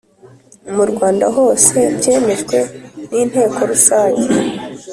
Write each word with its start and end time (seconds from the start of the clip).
mu 0.75 0.83
Rwanda 0.91 1.25
hose 1.35 1.75
byemejwe 1.97 2.57
n 3.11 3.13
Inteko 3.23 3.59
Rusange 3.71 4.27